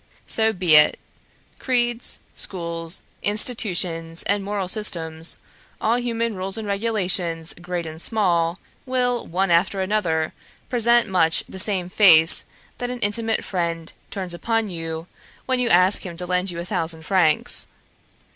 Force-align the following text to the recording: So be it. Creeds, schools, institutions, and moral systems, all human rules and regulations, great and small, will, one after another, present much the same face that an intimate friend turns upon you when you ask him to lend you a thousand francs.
So 0.25 0.51
be 0.51 0.73
it. 0.75 0.97
Creeds, 1.59 2.21
schools, 2.33 3.03
institutions, 3.21 4.23
and 4.23 4.43
moral 4.43 4.67
systems, 4.67 5.37
all 5.79 5.99
human 5.99 6.33
rules 6.33 6.57
and 6.57 6.67
regulations, 6.67 7.53
great 7.61 7.85
and 7.85 8.01
small, 8.01 8.57
will, 8.87 9.27
one 9.27 9.51
after 9.51 9.79
another, 9.79 10.33
present 10.71 11.07
much 11.07 11.43
the 11.47 11.59
same 11.59 11.87
face 11.87 12.45
that 12.79 12.89
an 12.89 12.99
intimate 13.01 13.43
friend 13.45 13.93
turns 14.09 14.33
upon 14.33 14.69
you 14.69 15.05
when 15.45 15.59
you 15.59 15.69
ask 15.69 16.03
him 16.03 16.17
to 16.17 16.25
lend 16.25 16.49
you 16.49 16.57
a 16.59 16.65
thousand 16.65 17.03
francs. 17.05 17.67